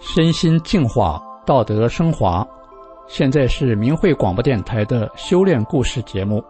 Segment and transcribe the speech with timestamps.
[0.00, 2.46] 身心净化，道德升华。
[3.06, 6.44] 现在是明慧广播电台的修炼故事节目。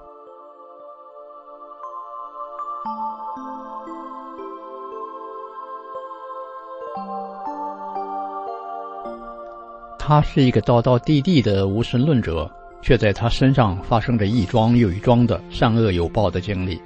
[9.99, 12.51] 他是一个道道地地的无神论者，
[12.83, 16.81] 却在他身上发生着一桩又一桩的善恶有报的经历。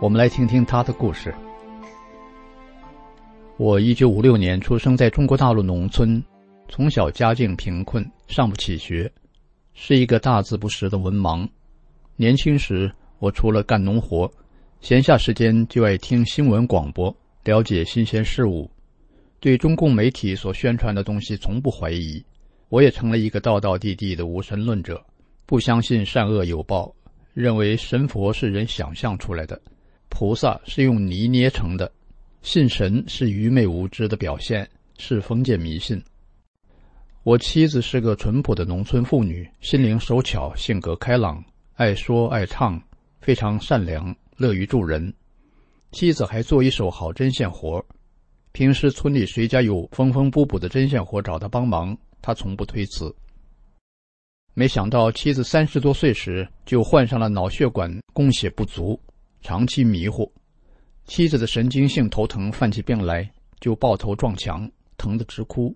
[0.00, 1.34] 我们来听听他的故事。
[3.56, 6.22] 我一九五六年出生在中国大陆农村，
[6.68, 9.10] 从小家境贫困，上不起学，
[9.74, 11.48] 是一个大字不识的文盲。
[12.14, 14.30] 年轻时，我除了干农活，
[14.80, 18.70] 闲暇时间就爱听新闻广播，了解新鲜事物，
[19.40, 22.24] 对中共媒体所宣传的东西从不怀疑。
[22.68, 25.04] 我也成了一个道道地地的无神论者，
[25.48, 26.94] 不相信善恶有报，
[27.32, 29.58] 认为神佛是人想象出来的，
[30.10, 31.90] 菩萨是用泥捏成的，
[32.42, 36.04] 信神是愚昧无知的表现，是封建迷信。
[37.22, 41.42] 我妻子是个淳朴的农村妇女，心灵手巧，性格开朗，
[41.76, 42.78] 爱说爱唱，
[43.22, 45.10] 非常善良，乐于助人。
[45.92, 47.82] 妻子还做一手好针线活，
[48.52, 51.96] 平时村里谁家有缝缝补补的针线活，找她帮忙。
[52.20, 53.10] 他从不推辞。
[54.58, 59.00] 没想到妻子三十多岁时就患上了脑血管供血不足，
[59.40, 60.28] 长期迷糊。
[61.04, 65.72] 妻子的神经性头疼犯起病来就抱头撞墙，疼得直哭。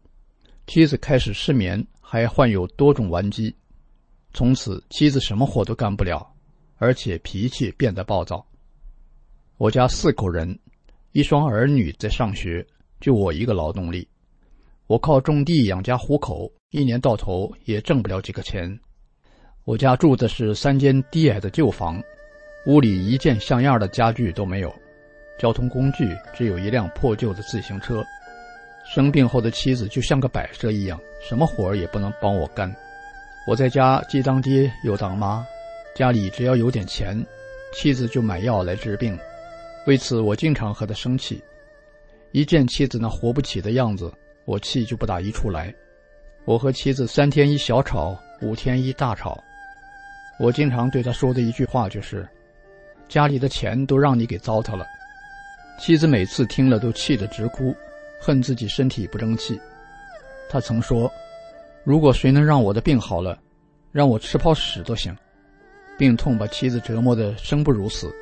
[0.66, 3.54] 妻子开始失眠，还患有多种顽疾。
[4.34, 6.28] 从此，妻子什么活都干不了，
[6.78, 8.44] 而且脾气变得暴躁。
[9.58, 10.58] 我家四口人，
[11.12, 12.66] 一双儿女在上学，
[12.98, 14.08] 就我一个劳动力。
[14.86, 18.78] 我靠种地养家糊口，一年到头也挣不了几个钱。
[19.64, 22.02] 我家住的是三间低矮的旧房，
[22.66, 24.74] 屋里一件像样的家具都没有，
[25.38, 28.04] 交通工具只有一辆破旧的自行车。
[28.84, 32.74] 生病后的妻子就像个摆设一样，什么活儿也不能帮我干。
[33.46, 35.46] 我在家既当爹又当妈，
[35.94, 37.24] 家里只要有点钱，
[37.72, 39.16] 妻子就买药来治病。
[39.86, 41.40] 为此，我经常和她生气，
[42.32, 44.12] 一见妻子那活不起的样子。
[44.44, 45.72] 我气就不打一处来，
[46.44, 49.42] 我和妻子三天一小吵，五天一大吵。
[50.38, 52.28] 我经常对他说的一句话就是
[53.08, 54.84] ：“家里的钱都让你给糟蹋了。”
[55.78, 57.74] 妻子每次听了都气得直哭，
[58.20, 59.60] 恨自己身体不争气。
[60.50, 61.10] 他曾说
[61.84, 63.38] ：“如果谁能让我的病好了，
[63.92, 65.16] 让我吃泡屎都行。”
[65.96, 68.12] 病痛把妻子折磨得生不如死，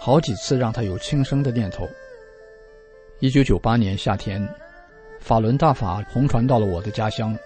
[0.00, 1.88] 好几次让他有轻生的念头。
[3.20, 4.44] 一九九八年夏天。
[5.22, 7.38] 法轮大法红传到了我的家乡，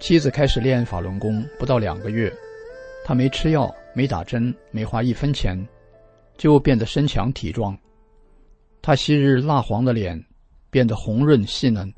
[0.00, 2.30] 妻子开始练法轮功不到两个月，
[3.04, 5.56] 她没吃药、没打针、没花一分钱，
[6.36, 7.78] 就变得身强体壮。
[8.82, 10.20] 她昔日蜡黄的脸
[10.72, 11.94] 变得红润细嫩，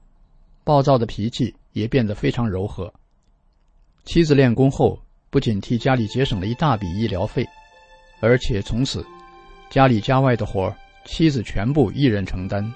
[0.64, 2.92] 暴躁的脾气也变得非常柔和。
[4.04, 5.00] 妻子练功后，
[5.30, 7.42] 不仅替家里节省了一大笔医疗费，
[8.20, 9.02] 而且从此
[9.70, 10.72] 家里家外的活
[11.06, 12.70] 妻子全部一人承担。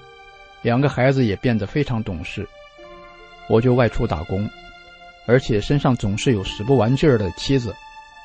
[0.61, 2.47] 两个孩子也变得非常懂事，
[3.49, 4.47] 我就外出打工，
[5.25, 7.73] 而且身上总是有使不完劲儿的妻子，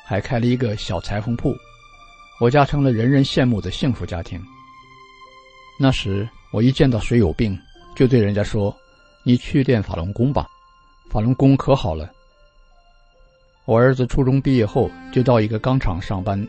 [0.05, 1.55] 还开了一个小裁缝铺，
[2.39, 4.39] 我家成了人人羡慕的幸福家庭。
[5.79, 7.57] 那时我一见到谁有病，
[7.95, 8.75] 就对人家说
[9.23, 10.47] ：“你去练法轮功吧，
[11.09, 12.11] 法轮功可好了。”
[13.65, 16.47] 我儿子初中毕业后就到一个钢厂上班，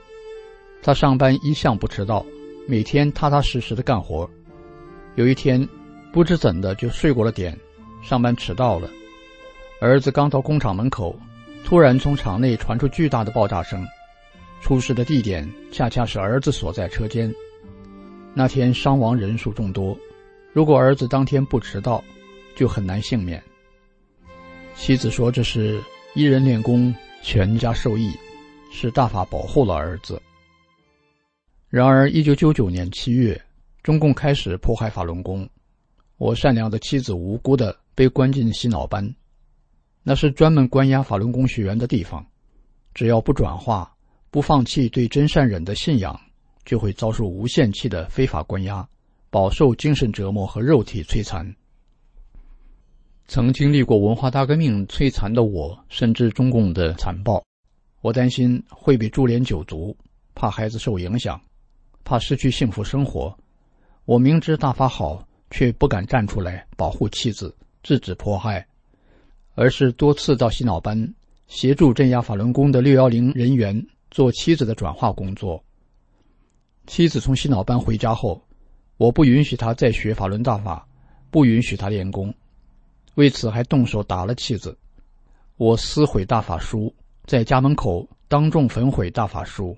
[0.83, 2.25] 他上班一向不迟到，
[2.69, 4.29] 每天踏踏实实的干活。
[5.19, 5.69] 有一天。
[6.13, 7.57] 不知怎的就睡过了点，
[8.03, 8.89] 上班迟到了。
[9.81, 11.15] 儿子刚到工厂门口，
[11.65, 13.87] 突然从厂内传出巨大的爆炸声，
[14.63, 17.33] 出事的地点恰恰是儿子所在车间。
[18.33, 19.97] 那天伤亡人数众多，
[20.53, 22.03] 如果儿子当天不迟到，
[22.57, 23.43] 就很难幸免。
[24.75, 25.79] 妻子说：“这是
[26.15, 28.13] 一人练功，全家受益，
[28.73, 30.21] 是大法保护了儿子。”
[31.69, 33.39] 然而，一九九九年七月，
[33.89, 35.49] 中共开始迫害法轮功。
[36.19, 39.15] 我善良的妻子无辜的被关进洗脑班，
[40.03, 42.23] 那是专门关押法轮功学员的地方。
[42.93, 43.91] 只要不转化、
[44.31, 46.21] 不放弃对真善忍的信仰，
[46.67, 48.87] 就会遭受无限期的非法关押，
[49.31, 51.51] 饱受精神折磨和肉体摧残。
[53.27, 57.43] 曾经历过文化大革命摧残的我，深知中共的残暴。
[58.03, 59.97] 我担心会被株连九族，
[60.35, 61.41] 怕孩子受影响，
[62.05, 63.35] 怕失去幸福生活。
[64.09, 65.23] 我明知大法好。
[65.51, 68.67] 却不敢站出来保护妻子，制止迫害，
[69.55, 71.15] 而是多次到洗脑班
[71.47, 75.65] 协助镇压法轮功的六幺零人员做妻子的转化工作。
[76.87, 78.43] 妻子从洗脑班回家后，
[78.99, 80.87] 我不允许他再学法轮大法，
[81.31, 82.35] 不允许他练功，
[83.15, 84.77] 为此还动手打了妻子。
[85.57, 86.95] 我撕毁大法书，
[87.25, 89.75] 在家门口当众焚毁大法书，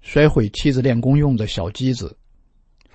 [0.00, 2.16] 摔毁妻子练功用的小机子。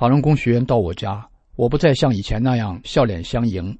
[0.01, 3.77] 法轮功学员到我家，我不再像以前那样笑脸相迎，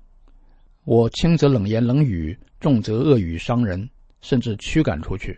[0.83, 3.89] 我轻则冷言冷语，重则恶语伤人。
[4.21, 5.35] 甚至驱赶出去。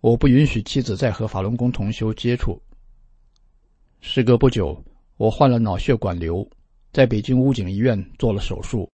[0.00, 2.60] 我不允许妻子再和法轮功同修接触。
[4.00, 4.76] 时隔不久，
[5.16, 6.44] 我患了脑血管瘤，
[6.92, 8.90] 在北京武警医院做了手术，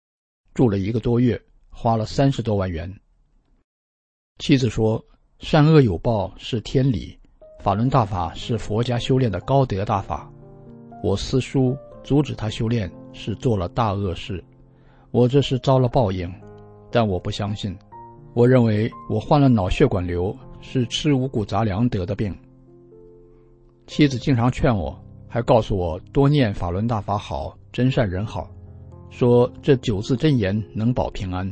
[0.55, 1.39] 住了一个多月，
[1.69, 2.91] 花了三十多万元。
[4.39, 5.05] 妻子说
[5.38, 7.15] ：“善恶有报是天理，
[7.59, 10.33] 法轮大法是佛家修炼的高德大法。
[11.03, 14.44] 我撕书阻止他修炼，是做了大恶事，
[15.11, 16.31] 我这是遭了报应，
[16.91, 17.77] 但我不相信。”
[18.33, 22.35] 我认为我患了脑血管瘤是吃五谷杂粮得的病。
[23.88, 24.95] 妻子经常劝我，
[25.27, 28.47] 还告诉我多念法轮大法好，真善人好，
[29.09, 31.51] 说这九字真言能保平安。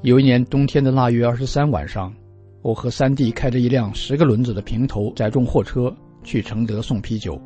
[0.00, 2.14] 有一年冬天的腊月二十三晚上，
[2.62, 5.94] 我和三弟开着一辆十个轮子的平头载重货车
[6.24, 7.38] 去承德送啤酒。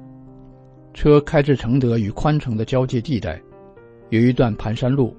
[0.94, 3.40] 车开至承德与宽城的交界地带，
[4.10, 5.16] 有一段盘山路，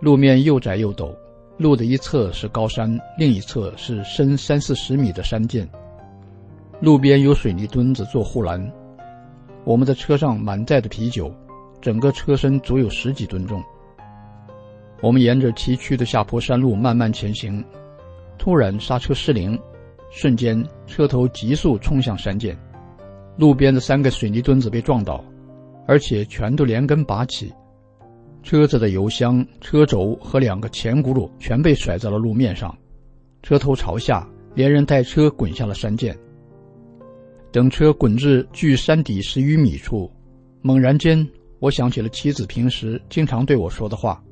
[0.00, 1.14] 路面又窄又陡。
[1.56, 5.68] 路的一侧是高山，另一侧是深三四十米的山涧。
[6.80, 8.72] 路边有水泥墩子做护栏。
[9.64, 11.32] 我们的车上满载的啤酒，
[11.80, 13.62] 整个车身足有十几吨重。
[15.00, 17.64] 我们沿着崎岖的下坡山路慢慢前行，
[18.36, 19.56] 突然刹车失灵，
[20.10, 22.56] 瞬间车头急速冲向山涧，
[23.36, 25.24] 路边的三个水泥墩子被撞倒，
[25.86, 27.52] 而且全都连根拔起。
[28.42, 32.76] 车子的油箱、车轴和两个前轱辘全被甩在了路面上，
[33.42, 36.14] 车头朝下，连人带车滚下了山涧。
[37.50, 40.10] 等车滚至距山底十余米处，
[40.60, 41.26] 猛然间，
[41.58, 44.22] 我想起了妻子平时经常对我说的话：“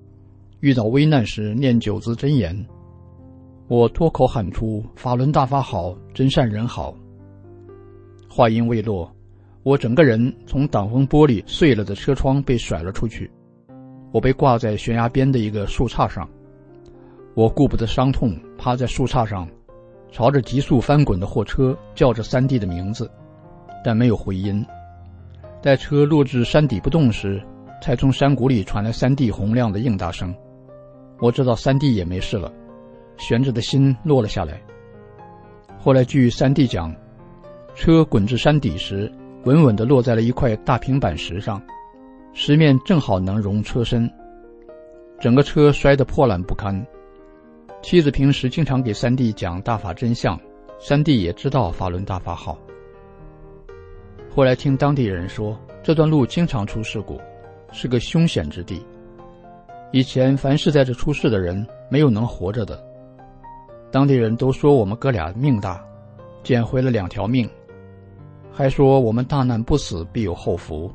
[0.60, 2.54] 遇到危难时念九字真言。”
[3.68, 6.94] 我脱口喊出：“法轮大法好，真善人好。”
[8.34, 9.14] 话音未落，
[9.62, 13.30] 我整个人从挡风玻璃碎了的车窗被甩了出去。
[14.10, 16.26] 我被挂在悬崖边的一个树杈上，
[17.34, 19.46] 我顾不得伤痛，趴在树杈上，
[20.10, 23.10] 朝着急速翻滚的货车叫着三弟的名字，
[23.84, 24.64] 但没有回音。
[25.60, 27.38] 待车落至山底不动时，
[27.82, 30.34] 才从山谷里传来三弟洪亮的应答声。
[31.18, 32.50] 我知道三弟也没事了，
[33.18, 34.58] 悬着的心落了下来。
[35.78, 36.94] 后来据三弟讲，
[37.74, 39.10] 车滚至山底时，
[39.44, 41.60] 稳稳地落在了一块大平板石上。
[42.34, 44.10] 石面正好能容车身，
[45.20, 46.86] 整个车摔得破烂不堪。
[47.82, 50.38] 妻子平时经常给三弟讲大法真相，
[50.78, 52.58] 三弟也知道法轮大法好。
[54.34, 57.20] 后来听当地人说，这段路经常出事故，
[57.70, 58.82] 是个凶险之地。
[59.90, 62.82] 以前凡是在这出事的人，没有能活着的。
[63.90, 65.84] 当地人都说我们哥俩命大，
[66.42, 67.46] 捡回了两条命，
[68.54, 70.92] 还说我们大难不死，必有后福。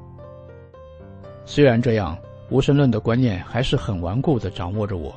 [1.43, 2.17] 虽然这样，
[2.51, 5.15] 无神论的观念还是很顽固地掌握着我。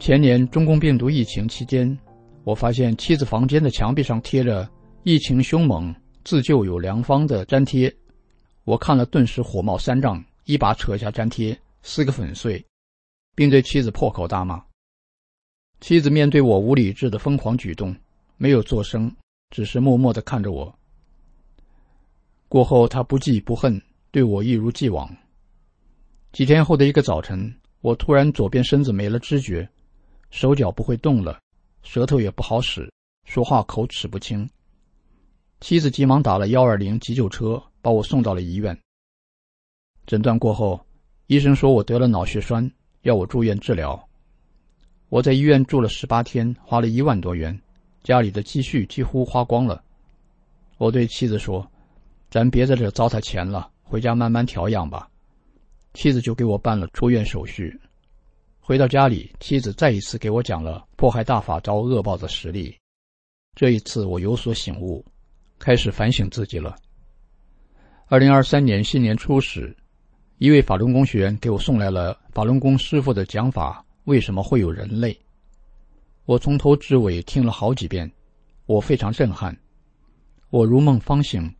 [0.00, 1.96] 前年中共病毒疫情期间，
[2.42, 4.68] 我发现妻子房间的墙壁上贴着
[5.04, 7.94] “疫情凶猛，自救有良方”的粘贴，
[8.64, 12.64] 我看了顿时火冒三丈，一把扯下粘贴，撕个粉碎，
[13.36, 14.60] 并对妻子破口大骂。
[15.80, 17.94] 妻子面对我无理智的疯狂举动，
[18.38, 19.14] 没有作声，
[19.50, 20.74] 只是默默地看着我。
[22.50, 23.80] 过后，他不记不恨。
[24.10, 25.08] 对我一如既往。
[26.32, 29.68] 几天后的一个早晨，我突然左边身子没了知觉，
[30.30, 31.38] 手脚不会动了，
[31.84, 32.92] 舌头也不好使，
[33.24, 34.50] 说话口齿不清。
[35.60, 38.76] 妻子急忙打了幺二零急救车，把我送到了医院。
[40.04, 40.84] 诊断过后，
[41.28, 42.68] 医生说我得了脑血栓，
[43.02, 44.08] 要我住院治疗。
[45.08, 47.56] 我在医院住了十八天，花了一万多元，
[48.02, 49.84] 家里的积蓄几乎花光了。
[50.78, 51.64] 我对妻子说
[52.30, 55.10] ：“咱别在这糟蹋钱了。”回家慢慢调养吧，
[55.94, 57.76] 妻子就给我办了出院手续。
[58.60, 62.72] 回到家里，妻子再一次给我讲了迫害大法遭恶报的实例。
[63.56, 65.04] 这一次我有所醒悟，
[65.58, 66.76] 开始反省自己了。
[68.06, 69.76] 二零二三年新年初时，
[70.38, 75.18] 一位法轮功学员给我送来了法轮功师傅的讲法：为什么会有人类？
[76.26, 78.08] 我从头至尾听了好几遍，
[78.66, 79.58] 我非常震撼。
[80.50, 81.52] 我如梦方醒。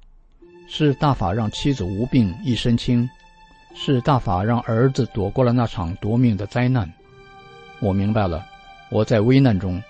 [0.72, 3.06] 是大法让妻子无病一身轻，
[3.74, 6.88] 是大法让儿子躲过了那场夺命的灾难。
[7.80, 8.46] 我明白了，
[8.88, 9.82] 我在危难中，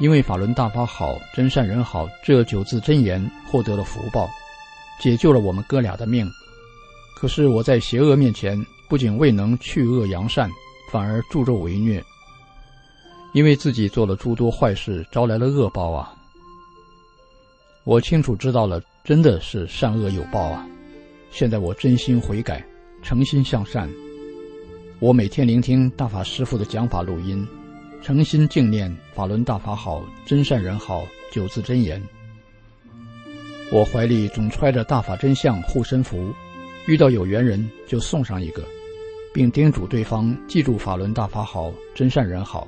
[0.00, 4.28] 因为法轮大法好、真善人好这九字真言获得了福报，
[4.98, 6.28] 解救了我们哥俩的命。
[7.16, 10.50] 可是我在邪恶面前，不仅未能去恶扬善，
[10.90, 12.02] 反而助纣为虐，
[13.32, 16.12] 因为自己做了诸多坏事，招来了恶报啊！
[17.84, 20.66] 我清楚知道了，真的是善恶有报啊！
[21.30, 22.66] 现在我真心悔改，
[23.02, 23.88] 诚心向善。
[24.98, 27.46] 我每天聆听大法师父的讲法录音。
[28.02, 32.02] 诚心敬念法轮大法好，真善人好九字真言。
[33.70, 36.34] 我怀里总揣着大法真相护身符，
[36.88, 38.64] 遇到有缘人就送上一个，
[39.32, 42.66] 并叮嘱对方记住法轮大法好，真善人好。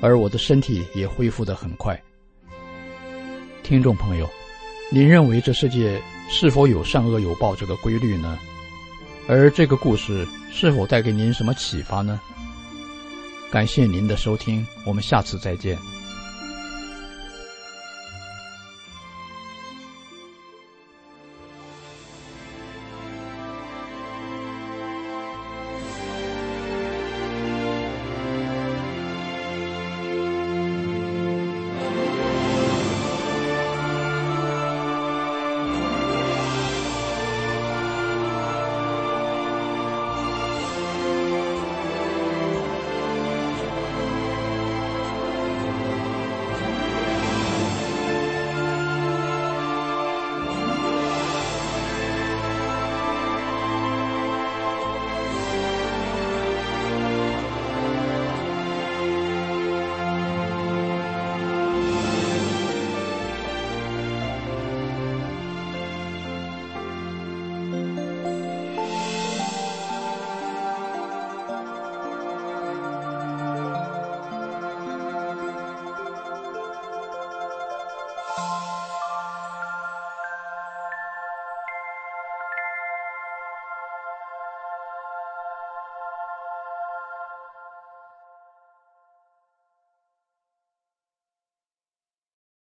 [0.00, 2.00] 而我的身体也恢复得很快。
[3.64, 4.30] 听众朋友，
[4.92, 8.36] 您认为这世界是否有善恶有报这个规律呢？
[9.28, 12.20] 而这个故事是否带给您什么启发呢？
[13.52, 15.78] 感谢您的收听，我们下次再见。